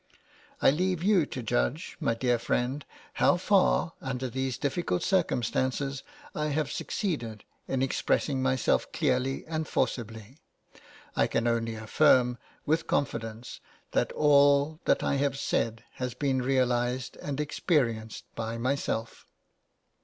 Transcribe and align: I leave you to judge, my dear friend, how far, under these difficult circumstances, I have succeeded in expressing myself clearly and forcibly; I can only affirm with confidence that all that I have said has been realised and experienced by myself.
I 0.63 0.71
leave 0.71 1.03
you 1.03 1.27
to 1.27 1.43
judge, 1.43 1.95
my 1.99 2.15
dear 2.15 2.39
friend, 2.39 2.83
how 3.21 3.37
far, 3.37 3.93
under 4.01 4.31
these 4.31 4.57
difficult 4.57 5.03
circumstances, 5.03 6.01
I 6.33 6.47
have 6.47 6.71
succeeded 6.71 7.43
in 7.67 7.83
expressing 7.83 8.41
myself 8.41 8.91
clearly 8.93 9.45
and 9.45 9.67
forcibly; 9.67 10.39
I 11.15 11.27
can 11.27 11.45
only 11.47 11.75
affirm 11.75 12.39
with 12.65 12.87
confidence 12.87 13.59
that 13.91 14.11
all 14.13 14.79
that 14.85 15.03
I 15.03 15.17
have 15.17 15.37
said 15.37 15.83
has 15.91 16.15
been 16.15 16.41
realised 16.41 17.15
and 17.17 17.39
experienced 17.39 18.25
by 18.33 18.57
myself. 18.57 19.27